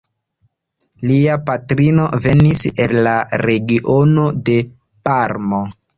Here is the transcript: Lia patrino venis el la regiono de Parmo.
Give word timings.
Lia 1.09 1.35
patrino 1.49 2.07
venis 2.23 2.65
el 2.85 2.97
la 3.09 3.15
regiono 3.45 4.29
de 4.49 4.57
Parmo. 5.09 5.65